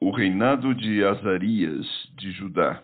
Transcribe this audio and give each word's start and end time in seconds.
o 0.00 0.10
reinado 0.10 0.74
de 0.74 1.04
Azarias 1.04 1.86
de 2.18 2.30
Judá. 2.32 2.82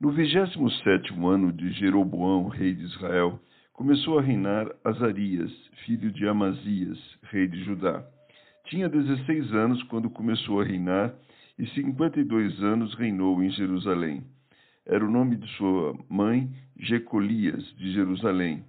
No 0.00 0.10
vigésimo 0.10 0.70
sétimo 0.70 1.28
ano 1.28 1.52
de 1.52 1.70
Jeroboão, 1.72 2.48
rei 2.48 2.72
de 2.72 2.84
Israel, 2.84 3.38
começou 3.72 4.18
a 4.18 4.22
reinar 4.22 4.70
Azarias, 4.84 5.50
filho 5.84 6.10
de 6.10 6.26
Amazias, 6.26 6.98
rei 7.24 7.46
de 7.46 7.62
Judá. 7.64 8.04
Tinha 8.66 8.88
dezesseis 8.88 9.52
anos 9.52 9.82
quando 9.84 10.08
começou 10.08 10.60
a 10.60 10.64
reinar 10.64 11.12
e 11.58 11.66
cinquenta 11.68 12.20
e 12.20 12.24
dois 12.24 12.62
anos 12.62 12.94
reinou 12.94 13.42
em 13.42 13.50
Jerusalém. 13.50 14.24
Era 14.86 15.04
o 15.04 15.10
nome 15.10 15.36
de 15.36 15.46
sua 15.56 15.98
mãe, 16.08 16.48
Jecolias, 16.78 17.64
de 17.76 17.92
Jerusalém. 17.92 18.64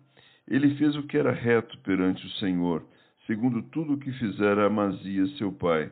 Ele 0.47 0.75
fez 0.75 0.95
o 0.97 1.03
que 1.03 1.17
era 1.17 1.31
reto 1.31 1.77
perante 1.80 2.25
o 2.25 2.31
Senhor, 2.31 2.83
segundo 3.27 3.61
tudo 3.61 3.93
o 3.93 3.97
que 3.97 4.11
fizera 4.13 4.66
Amazias, 4.66 5.38
seu 5.38 5.53
pai 5.53 5.89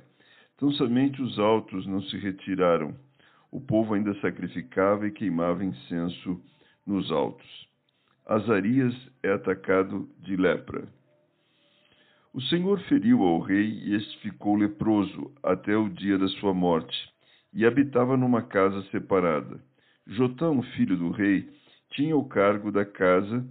Tão 0.60 0.72
somente 0.74 1.22
os 1.22 1.40
altos 1.40 1.88
não 1.88 2.02
se 2.02 2.18
retiraram. 2.18 2.94
O 3.50 3.62
povo 3.62 3.94
ainda 3.94 4.14
sacrificava 4.20 5.08
e 5.08 5.12
queimava 5.12 5.64
incenso 5.64 6.40
nos 6.86 7.10
altos. 7.12 7.68
Azarias 8.26 8.94
é 9.24 9.32
atacado 9.32 10.10
de 10.20 10.36
lepra. 10.36 10.86
O 12.34 12.42
Senhor 12.42 12.80
feriu 12.82 13.24
ao 13.24 13.40
rei 13.40 13.70
e 13.70 13.96
este 13.96 14.20
ficou 14.20 14.56
leproso 14.56 15.32
até 15.42 15.76
o 15.76 15.90
dia 15.90 16.18
da 16.18 16.28
sua 16.28 16.54
morte, 16.54 17.10
e 17.54 17.66
habitava 17.66 18.16
numa 18.18 18.42
casa 18.44 18.84
separada. 18.92 19.60
Jotão, 20.06 20.62
filho 20.62 20.98
do 20.98 21.10
rei, 21.10 21.50
tinha 21.92 22.16
o 22.16 22.28
cargo 22.28 22.72
da 22.72 22.86
casa 22.86 23.48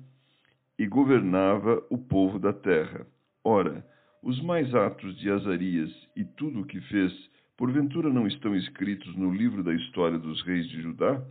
e 0.79 0.87
governava 0.87 1.83
o 1.91 1.99
povo 1.99 2.39
da 2.39 2.53
terra. 2.53 3.05
Ora, 3.43 3.85
os 4.23 4.41
mais 4.43 4.75
atos 4.75 5.17
de 5.19 5.31
Azarias 5.31 5.91
e 6.17 6.25
tudo 6.25 6.61
o 6.61 6.67
que 6.67 6.81
fez, 6.83 7.13
porventura 7.57 8.13
não 8.13 8.27
estão 8.27 8.55
escritos 8.57 9.15
no 9.17 9.33
livro 9.33 9.63
da 9.63 9.73
história 9.73 10.19
dos 10.19 10.43
reis 10.43 10.69
de 10.69 10.83
Judá? 10.83 11.23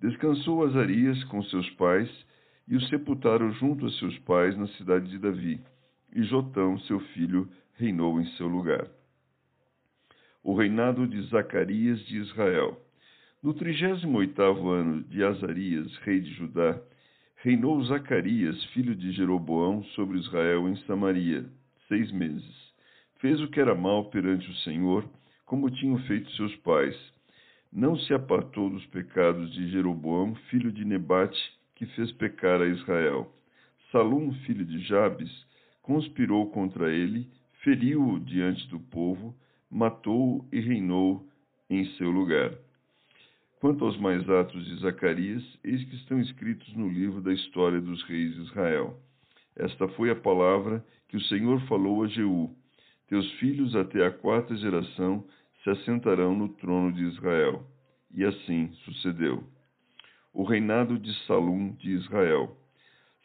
Descansou 0.00 0.64
Azarias 0.64 1.22
com 1.24 1.42
seus 1.44 1.68
pais 1.70 2.08
e 2.66 2.76
o 2.76 2.80
sepultaram 2.82 3.52
junto 3.52 3.86
a 3.86 3.90
seus 3.92 4.18
pais 4.20 4.56
na 4.56 4.66
cidade 4.68 5.08
de 5.08 5.18
Davi, 5.18 5.60
e 6.14 6.22
Jotão, 6.24 6.78
seu 6.80 7.00
filho, 7.00 7.48
reinou 7.74 8.20
em 8.20 8.26
seu 8.32 8.46
lugar. 8.46 8.86
O 10.42 10.54
reinado 10.54 11.06
de 11.06 11.20
Zacarias 11.28 12.00
de 12.06 12.18
Israel. 12.18 12.80
No 13.42 13.54
trigésimo 13.54 14.18
oitavo 14.18 14.70
ano 14.70 15.02
de 15.04 15.22
Azarias, 15.22 15.96
rei 15.98 16.20
de 16.20 16.32
Judá, 16.34 16.78
reinou 17.36 17.82
Zacarias, 17.84 18.62
filho 18.66 18.94
de 18.94 19.12
Jeroboão, 19.12 19.82
sobre 19.94 20.18
Israel 20.18 20.68
em 20.68 20.76
Samaria, 20.86 21.48
seis 21.88 22.12
meses. 22.12 22.54
Fez 23.18 23.40
o 23.40 23.48
que 23.48 23.60
era 23.60 23.74
mal 23.74 24.10
perante 24.10 24.48
o 24.48 24.54
Senhor, 24.58 25.04
como 25.44 25.70
tinham 25.70 25.98
feito 26.02 26.30
seus 26.32 26.54
pais. 26.56 26.96
Não 27.72 27.96
se 27.96 28.14
apartou 28.14 28.70
dos 28.70 28.86
pecados 28.86 29.52
de 29.52 29.70
Jeroboão, 29.70 30.34
filho 30.50 30.70
de 30.70 30.84
Nebate, 30.84 31.38
que 31.74 31.86
fez 31.86 32.12
pecar 32.12 32.60
a 32.60 32.66
Israel. 32.66 33.32
Salum, 33.90 34.32
filho 34.44 34.64
de 34.64 34.80
Jabes, 34.80 35.30
conspirou 35.82 36.50
contra 36.50 36.92
ele, 36.92 37.28
feriu-o 37.62 38.20
diante 38.20 38.68
do 38.68 38.78
povo, 38.78 39.34
matou-o 39.70 40.46
e 40.52 40.60
reinou 40.60 41.26
em 41.68 41.84
seu 41.96 42.10
lugar. 42.10 42.52
Quanto 43.60 43.84
aos 43.84 43.98
mais 43.98 44.28
atos 44.28 44.64
de 44.66 44.76
Zacarias, 44.76 45.42
eis 45.64 45.82
que 45.84 45.96
estão 45.96 46.20
escritos 46.20 46.72
no 46.74 46.88
livro 46.88 47.20
da 47.20 47.32
história 47.32 47.80
dos 47.80 48.02
reis 48.04 48.34
de 48.34 48.42
Israel. 48.42 48.96
Esta 49.58 49.88
foi 49.88 50.08
a 50.10 50.16
palavra 50.16 50.84
que 51.08 51.16
o 51.16 51.22
Senhor 51.22 51.60
falou 51.62 52.04
a 52.04 52.06
Jeú: 52.06 52.54
Teus 53.08 53.30
filhos 53.32 53.74
até 53.74 54.06
a 54.06 54.10
quarta 54.10 54.56
geração 54.56 55.26
se 55.62 55.70
assentarão 55.70 56.36
no 56.36 56.48
trono 56.48 56.92
de 56.92 57.02
Israel. 57.02 57.66
E 58.14 58.24
assim 58.24 58.70
sucedeu. 58.84 59.42
O 60.32 60.44
reinado 60.44 60.98
de 60.98 61.12
Salum 61.26 61.72
de 61.72 61.90
Israel. 61.90 62.56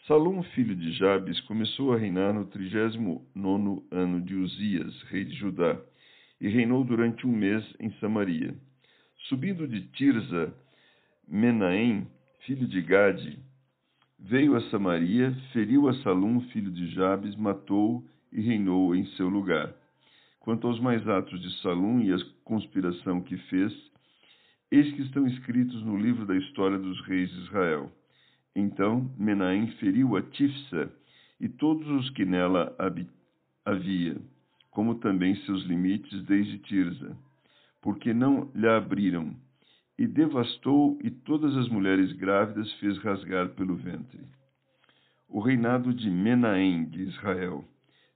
Salum, 0.07 0.41
filho 0.43 0.75
de 0.75 0.91
Jabes, 0.93 1.39
começou 1.41 1.93
a 1.93 1.97
reinar 1.97 2.33
no 2.33 2.45
trigésimo 2.45 3.25
nono 3.33 3.85
ano 3.91 4.19
de 4.19 4.35
Uzias, 4.35 5.01
rei 5.03 5.23
de 5.23 5.35
Judá, 5.35 5.79
e 6.41 6.49
reinou 6.49 6.83
durante 6.83 7.25
um 7.25 7.31
mês 7.31 7.63
em 7.79 7.91
Samaria. 7.99 8.53
Subindo 9.29 9.65
de 9.67 9.81
Tirza, 9.91 10.53
Menahem, 11.25 12.07
filho 12.45 12.67
de 12.67 12.81
Gade, 12.81 13.39
Veio 14.25 14.55
a 14.55 14.61
Samaria, 14.69 15.35
feriu 15.51 15.89
a 15.89 15.93
Salum, 15.95 16.39
filho 16.47 16.71
de 16.71 16.87
Jabes, 16.91 17.35
matou 17.35 18.01
e 18.31 18.39
reinou 18.39 18.95
em 18.95 19.05
seu 19.17 19.27
lugar. 19.27 19.75
Quanto 20.39 20.65
aos 20.65 20.79
mais 20.79 21.05
atos 21.09 21.41
de 21.41 21.61
Salum 21.61 21.99
e 21.99 22.13
a 22.13 22.17
conspiração 22.45 23.19
que 23.19 23.35
fez, 23.49 23.73
eis 24.71 24.93
que 24.93 25.01
estão 25.01 25.27
escritos 25.27 25.83
no 25.83 25.97
livro 25.97 26.25
da 26.25 26.37
história 26.37 26.79
dos 26.79 27.01
reis 27.01 27.29
de 27.31 27.41
Israel. 27.41 27.91
Então 28.55 29.13
Menahem 29.17 29.67
feriu 29.73 30.15
a 30.15 30.21
Tifsa 30.21 30.89
e 31.37 31.49
todos 31.49 31.85
os 31.89 32.09
que 32.11 32.23
nela 32.23 32.73
havia, 33.65 34.15
como 34.71 34.95
também 34.95 35.35
seus 35.45 35.65
limites 35.65 36.23
desde 36.23 36.59
Tirza, 36.59 37.17
porque 37.81 38.13
não 38.13 38.49
lhe 38.55 38.69
abriram 38.69 39.35
e 39.97 40.07
devastou, 40.07 40.97
e 41.03 41.09
todas 41.09 41.55
as 41.55 41.69
mulheres 41.69 42.11
grávidas 42.13 42.71
fez 42.73 42.97
rasgar 42.99 43.49
pelo 43.49 43.75
ventre. 43.75 44.19
O 45.29 45.39
reinado 45.39 45.93
de 45.93 46.09
Menahem 46.09 46.85
de 46.85 47.03
Israel. 47.03 47.63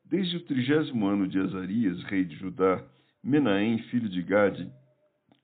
Desde 0.03 0.37
o 0.37 0.45
trigésimo 0.45 1.07
ano 1.07 1.27
de 1.27 1.39
Azarias, 1.39 2.01
rei 2.03 2.23
de 2.23 2.35
Judá, 2.35 2.83
Menahem, 3.23 3.77
filho 3.89 4.09
de 4.09 4.21
Gade, 4.21 4.69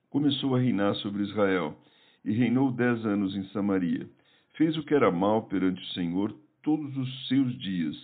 começou 0.09 0.55
a 0.55 0.59
reinar 0.59 0.95
sobre 0.95 1.23
Israel, 1.23 1.77
e 2.23 2.31
reinou 2.31 2.71
dez 2.71 3.05
anos 3.05 3.35
em 3.35 3.43
Samaria. 3.49 4.09
Fez 4.53 4.77
o 4.77 4.83
que 4.83 4.93
era 4.93 5.11
mal 5.11 5.43
perante 5.43 5.81
o 5.81 5.93
Senhor 5.93 6.33
todos 6.61 6.95
os 6.95 7.27
seus 7.27 7.57
dias. 7.59 7.95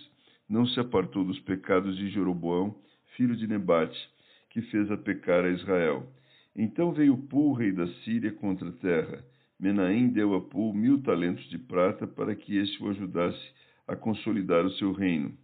Não 0.48 0.66
se 0.66 0.78
apartou 0.78 1.24
dos 1.24 1.38
pecados 1.40 1.96
de 1.96 2.10
Jeroboão, 2.10 2.76
filho 3.16 3.34
de 3.36 3.46
Nebate, 3.46 3.98
que 4.50 4.60
fez 4.62 4.90
a 4.90 4.96
pecar 4.96 5.44
a 5.44 5.50
Israel 5.50 6.06
então 6.54 6.92
veio 6.92 7.16
Pul, 7.16 7.52
rei 7.52 7.72
da 7.72 7.86
Síria, 8.04 8.32
contra 8.32 8.68
a 8.68 8.72
terra. 8.72 9.24
Menahem 9.58 10.08
deu 10.08 10.34
a 10.34 10.40
Pul 10.40 10.72
mil 10.72 11.02
talentos 11.02 11.48
de 11.50 11.58
prata 11.58 12.06
para 12.06 12.34
que 12.34 12.56
este 12.56 12.82
o 12.82 12.88
ajudasse 12.88 13.52
a 13.86 13.94
consolidar 13.94 14.64
o 14.64 14.72
seu 14.72 14.92
reino. 14.92 15.36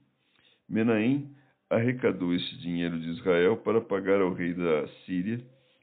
Menahem 0.69 1.31
arrecadou 1.69 2.35
esse 2.35 2.57
dinheiro 2.59 2.99
de 2.99 3.11
Israel 3.11 3.57
para 3.59 3.81
pagar 3.81 4.21
ao 4.21 4.33
rei 4.33 4.55
da 4.55 4.89
Síria 5.05 5.41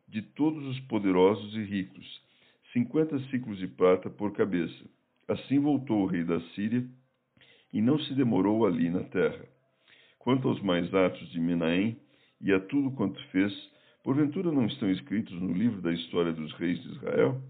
de 0.07 0.21
todos 0.21 0.65
os 0.67 0.79
poderosos 0.81 1.53
e 1.55 1.63
ricos, 1.63 2.21
cinquenta 2.71 3.19
ciclos 3.29 3.57
de 3.57 3.67
prata 3.67 4.09
por 4.09 4.33
cabeça. 4.33 4.83
Assim 5.27 5.59
voltou 5.59 6.03
o 6.03 6.05
rei 6.05 6.23
da 6.23 6.39
Síria 6.55 6.85
e 7.71 7.81
não 7.81 7.97
se 7.99 8.13
demorou 8.13 8.65
ali 8.65 8.89
na 8.89 9.03
terra. 9.03 9.45
Quanto 10.19 10.47
aos 10.47 10.61
mais 10.61 10.93
atos 10.93 11.29
de 11.31 11.39
Menahem 11.39 11.97
e 12.39 12.51
a 12.53 12.59
tudo 12.59 12.91
quanto 12.91 13.21
fez, 13.27 13.53
Porventura 14.03 14.51
não 14.51 14.65
estão 14.65 14.91
escritos 14.91 15.31
no 15.41 15.53
livro 15.53 15.81
da 15.81 15.93
história 15.93 16.33
dos 16.33 16.51
reis 16.55 16.77
de 16.83 16.89
Israel? 16.89 17.41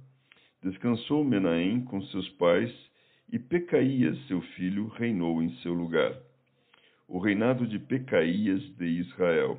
Descansou 0.61 1.23
Menahem 1.23 1.81
com 1.81 1.99
seus 2.03 2.29
pais, 2.29 2.71
e 3.31 3.39
Pecaías, 3.39 4.15
seu 4.27 4.39
filho, 4.55 4.87
reinou 4.89 5.41
em 5.41 5.49
seu 5.63 5.73
lugar. 5.73 6.15
O 7.07 7.17
reinado 7.17 7.65
de 7.65 7.79
Pecaías 7.79 8.61
de 8.77 8.85
Israel. 8.85 9.57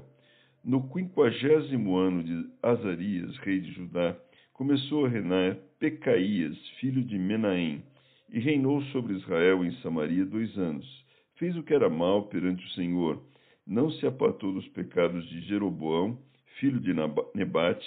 No 0.62 0.88
quinquagésimo 0.88 1.96
ano 1.96 2.22
de 2.22 2.48
Azarias, 2.62 3.36
rei 3.38 3.58
de 3.58 3.72
Judá, 3.72 4.16
começou 4.52 5.04
a 5.04 5.08
reinar 5.08 5.56
Pecaías, 5.80 6.56
filho 6.78 7.02
de 7.02 7.18
Menahem, 7.18 7.82
e 8.30 8.38
reinou 8.38 8.80
sobre 8.92 9.14
Israel 9.14 9.64
em 9.64 9.72
Samaria 9.82 10.24
dois 10.24 10.56
anos. 10.56 10.86
Fez 11.34 11.56
o 11.56 11.64
que 11.64 11.74
era 11.74 11.90
mal 11.90 12.28
perante 12.28 12.64
o 12.64 12.70
Senhor, 12.70 13.20
não 13.66 13.90
se 13.90 14.06
apartou 14.06 14.52
dos 14.52 14.68
pecados 14.68 15.28
de 15.28 15.40
Jeroboão, 15.40 16.16
filho 16.58 16.80
de 16.80 16.92
Nebate, 17.34 17.86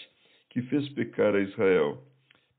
que 0.50 0.62
fez 0.64 0.88
pecar 0.90 1.36
a 1.36 1.42
Israel. 1.42 2.04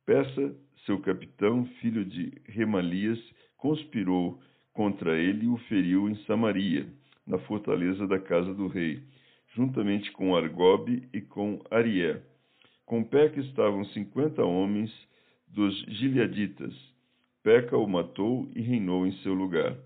Peça, 0.07 0.55
seu 0.87 1.01
capitão, 1.01 1.67
filho 1.81 2.05
de 2.05 2.33
Remalias, 2.47 3.19
conspirou 3.57 4.41
contra 4.73 5.19
ele 5.19 5.47
e 5.47 5.49
o 5.49 5.57
feriu 5.69 6.09
em 6.09 6.15
Samaria, 6.25 6.87
na 7.27 7.39
fortaleza 7.41 8.07
da 8.07 8.19
casa 8.19 8.55
do 8.55 8.69
rei, 8.69 9.03
juntamente 9.55 10.11
com 10.13 10.37
Argobe 10.37 11.09
e 11.13 11.21
com 11.21 11.61
Arié. 11.71 12.23
Com 12.87 13.03
Peca 13.05 13.41
estavam 13.41 13.85
cinquenta 13.87 14.45
homens 14.45 14.91
dos 15.49 15.77
Gileaditas. 15.89 16.75
Peca 17.43 17.77
o 17.77 17.87
matou 17.87 18.51
e 18.55 18.63
reinou 18.63 19.07
em 19.07 19.13
seu 19.19 19.35
lugar. 19.35 19.77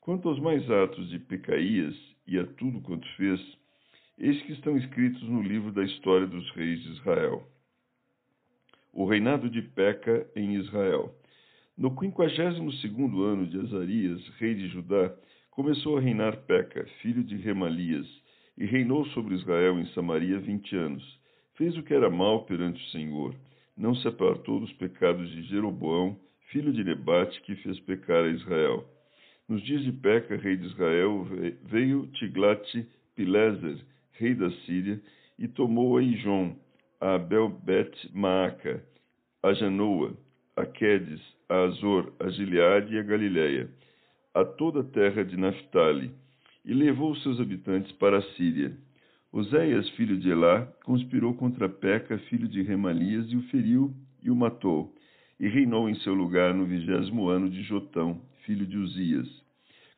Quanto 0.00 0.28
aos 0.28 0.38
mais 0.38 0.70
atos 0.70 1.08
de 1.10 1.18
Pecaías 1.18 1.96
e 2.26 2.38
a 2.38 2.46
tudo 2.46 2.80
quanto 2.80 3.08
fez, 3.16 3.40
eis 4.20 4.42
que 4.42 4.52
estão 4.52 4.76
escritos 4.76 5.22
no 5.22 5.40
livro 5.42 5.70
da 5.70 5.84
história 5.84 6.26
dos 6.26 6.50
reis 6.50 6.82
de 6.82 6.92
Israel. 6.92 7.48
O 8.92 9.06
reinado 9.06 9.48
de 9.48 9.62
Peca 9.62 10.26
em 10.34 10.56
Israel. 10.56 11.14
No 11.76 11.94
quinquagésimo 11.94 12.72
segundo 12.74 13.22
ano 13.22 13.46
de 13.46 13.60
Azarias, 13.60 14.20
rei 14.38 14.56
de 14.56 14.66
Judá, 14.68 15.14
começou 15.52 15.96
a 15.96 16.00
reinar 16.00 16.36
Peca, 16.38 16.84
filho 17.00 17.22
de 17.22 17.36
Remalias, 17.36 18.06
e 18.56 18.64
reinou 18.66 19.06
sobre 19.06 19.36
Israel 19.36 19.78
em 19.78 19.86
Samaria 19.92 20.40
vinte 20.40 20.74
anos. 20.74 21.04
Fez 21.54 21.76
o 21.76 21.82
que 21.84 21.94
era 21.94 22.10
mal 22.10 22.44
perante 22.44 22.82
o 22.82 22.90
Senhor. 22.90 23.36
Não 23.76 23.94
se 23.94 24.08
apartou 24.08 24.58
dos 24.58 24.72
pecados 24.72 25.30
de 25.30 25.42
Jeroboão, 25.42 26.18
filho 26.50 26.72
de 26.72 26.82
Nebate, 26.82 27.40
que 27.42 27.54
fez 27.56 27.78
pecar 27.80 28.24
a 28.24 28.30
Israel. 28.30 28.84
Nos 29.48 29.62
dias 29.62 29.84
de 29.84 29.92
Peca, 29.92 30.36
rei 30.36 30.56
de 30.56 30.66
Israel, 30.66 31.24
veio 31.64 32.08
Tiglat-Pileser, 32.14 33.78
rei 34.18 34.34
da 34.34 34.50
Síria, 34.66 35.00
e 35.38 35.46
tomou 35.46 35.96
a 35.96 36.02
Ijon, 36.02 36.56
a 37.00 37.14
Abel-Bet-Maaca, 37.14 38.82
a 39.42 39.52
Janoa, 39.54 40.16
a 40.56 40.66
Quedes, 40.66 41.20
a 41.48 41.62
Azor, 41.64 42.12
a 42.18 42.28
Gileade 42.28 42.94
e 42.94 42.98
a 42.98 43.02
Galiléia, 43.02 43.70
a 44.34 44.44
toda 44.44 44.80
a 44.80 44.84
terra 44.84 45.24
de 45.24 45.36
Naphtali, 45.36 46.10
e 46.64 46.74
levou 46.74 47.14
seus 47.16 47.40
habitantes 47.40 47.92
para 47.92 48.18
a 48.18 48.22
Síria. 48.34 48.76
Oséias, 49.32 49.88
filho 49.90 50.18
de 50.18 50.30
Elá, 50.30 50.66
conspirou 50.84 51.34
contra 51.34 51.68
Peca, 51.68 52.18
filho 52.30 52.48
de 52.48 52.62
Remalias, 52.62 53.30
e 53.30 53.36
o 53.36 53.42
feriu 53.44 53.94
e 54.22 54.30
o 54.30 54.36
matou, 54.36 54.94
e 55.38 55.48
reinou 55.48 55.88
em 55.88 55.94
seu 56.00 56.14
lugar 56.14 56.52
no 56.52 56.66
vigésimo 56.66 57.28
ano 57.28 57.48
de 57.48 57.62
Jotão, 57.62 58.20
filho 58.44 58.66
de 58.66 58.76
Uzias. 58.76 59.28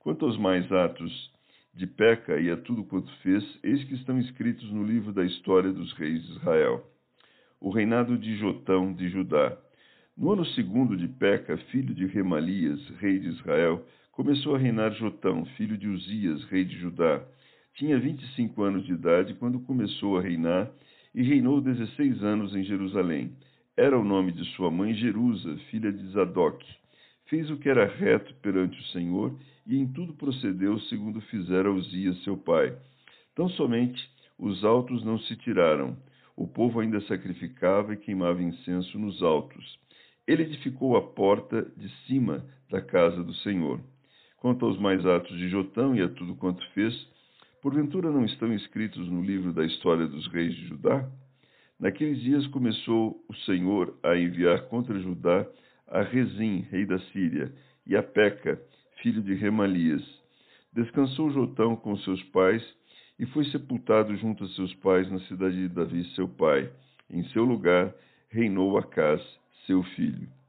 Quanto 0.00 0.26
aos 0.26 0.36
mais 0.36 0.70
atos 0.70 1.30
de 1.80 1.86
Peca 1.86 2.38
e 2.38 2.50
a 2.50 2.58
tudo 2.58 2.84
quanto 2.84 3.10
fez, 3.22 3.42
eis 3.62 3.82
que 3.84 3.94
estão 3.94 4.20
escritos 4.20 4.70
no 4.70 4.84
livro 4.84 5.14
da 5.14 5.24
história 5.24 5.72
dos 5.72 5.90
reis 5.94 6.22
de 6.26 6.32
Israel. 6.32 6.86
O 7.58 7.70
reinado 7.70 8.18
de 8.18 8.36
Jotão 8.36 8.92
de 8.92 9.08
Judá. 9.08 9.56
No 10.14 10.30
ano 10.30 10.44
segundo 10.44 10.94
de 10.94 11.08
Peca, 11.08 11.56
filho 11.70 11.94
de 11.94 12.04
Remalias, 12.04 12.86
rei 12.98 13.18
de 13.18 13.28
Israel, 13.28 13.82
começou 14.12 14.54
a 14.54 14.58
reinar 14.58 14.92
Jotão, 14.92 15.46
filho 15.56 15.78
de 15.78 15.88
Uzias, 15.88 16.44
rei 16.50 16.66
de 16.66 16.76
Judá. 16.78 17.24
Tinha 17.72 17.98
vinte 17.98 18.24
e 18.24 18.34
cinco 18.34 18.62
anos 18.62 18.84
de 18.84 18.92
idade 18.92 19.32
quando 19.32 19.58
começou 19.60 20.18
a 20.18 20.20
reinar 20.20 20.70
e 21.14 21.22
reinou 21.22 21.62
dezesseis 21.62 22.22
anos 22.22 22.54
em 22.54 22.62
Jerusalém. 22.62 23.32
Era 23.74 23.98
o 23.98 24.04
nome 24.04 24.32
de 24.32 24.44
sua 24.54 24.70
mãe 24.70 24.92
Jerusa, 24.92 25.56
filha 25.70 25.90
de 25.90 26.06
Zadok. 26.08 26.62
Fez 27.30 27.48
o 27.50 27.56
que 27.56 27.70
era 27.70 27.86
reto 27.86 28.34
perante 28.42 28.78
o 28.78 28.84
Senhor 28.88 29.34
e 29.70 29.78
em 29.78 29.86
tudo 29.86 30.12
procedeu 30.14 30.80
segundo 30.80 31.20
fizera 31.20 31.70
Uzias 31.70 32.20
seu 32.24 32.36
pai. 32.36 32.76
Tão 33.36 33.48
somente 33.50 34.04
os 34.36 34.64
altos 34.64 35.04
não 35.04 35.16
se 35.20 35.36
tiraram. 35.36 35.96
O 36.36 36.48
povo 36.48 36.80
ainda 36.80 37.00
sacrificava 37.02 37.94
e 37.94 37.96
queimava 37.96 38.42
incenso 38.42 38.98
nos 38.98 39.22
altos. 39.22 39.78
Ele 40.26 40.42
edificou 40.42 40.96
a 40.96 41.02
porta 41.02 41.62
de 41.76 41.88
cima 42.06 42.44
da 42.68 42.82
casa 42.82 43.22
do 43.22 43.32
Senhor. 43.34 43.80
Quanto 44.38 44.66
aos 44.66 44.76
mais 44.76 45.06
atos 45.06 45.38
de 45.38 45.48
Jotão 45.48 45.94
e 45.94 46.02
a 46.02 46.08
tudo 46.08 46.34
quanto 46.34 46.66
fez, 46.72 46.92
porventura 47.62 48.10
não 48.10 48.24
estão 48.24 48.52
escritos 48.52 49.08
no 49.08 49.22
livro 49.22 49.52
da 49.52 49.64
história 49.64 50.08
dos 50.08 50.26
reis 50.32 50.52
de 50.52 50.66
Judá? 50.66 51.08
Naqueles 51.78 52.20
dias 52.20 52.44
começou 52.48 53.24
o 53.28 53.34
Senhor 53.46 53.96
a 54.02 54.18
enviar 54.18 54.62
contra 54.62 54.98
Judá 54.98 55.46
a 55.86 56.02
Rezim, 56.02 56.66
rei 56.70 56.84
da 56.86 56.98
Síria, 57.12 57.52
e 57.86 57.96
a 57.96 58.02
Peca, 58.02 58.60
filho 59.02 59.22
de 59.22 59.34
Remalias. 59.34 60.02
Descansou 60.72 61.30
Jotão 61.30 61.74
com 61.74 61.96
seus 61.98 62.22
pais 62.24 62.62
e 63.18 63.26
foi 63.26 63.44
sepultado 63.46 64.16
junto 64.16 64.44
a 64.44 64.48
seus 64.50 64.72
pais 64.76 65.10
na 65.10 65.18
cidade 65.20 65.56
de 65.56 65.68
Davi, 65.68 66.04
seu 66.14 66.28
pai. 66.28 66.70
Em 67.10 67.24
seu 67.30 67.44
lugar 67.44 67.92
reinou 68.30 68.78
Acás, 68.78 69.20
seu 69.66 69.82
filho. 69.82 70.30